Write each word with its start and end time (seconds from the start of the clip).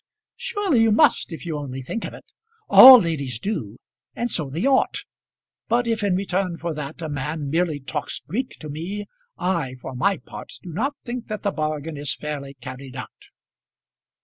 "Surely 0.37 0.81
you 0.81 0.91
must, 0.91 1.31
if 1.31 1.45
you 1.45 1.55
only 1.59 1.79
think 1.79 2.05
of 2.05 2.13
it. 2.15 2.33
All 2.67 2.99
ladies 2.99 3.37
do, 3.39 3.77
and 4.15 4.31
so 4.31 4.49
they 4.49 4.65
ought. 4.65 5.01
But 5.67 5.85
if 5.85 6.03
in 6.03 6.15
return 6.15 6.57
for 6.57 6.73
that 6.73 7.03
a 7.03 7.07
man 7.07 7.51
merely 7.51 7.79
talks 7.79 8.19
Greek 8.27 8.57
to 8.61 8.69
me, 8.69 9.05
I, 9.37 9.75
for 9.75 9.93
my 9.93 10.17
part, 10.17 10.53
do 10.63 10.71
not 10.73 10.95
think 11.05 11.27
that 11.27 11.43
the 11.43 11.51
bargain 11.51 11.97
is 11.97 12.15
fairly 12.15 12.55
carried 12.55 12.95
out." 12.95 13.29